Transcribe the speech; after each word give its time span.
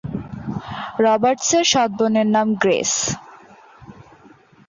রবার্টসের 1.03 1.65
সৎ 1.71 1.89
বোনের 1.97 2.27
নাম 2.35 2.47
গ্রেস। 2.61 2.93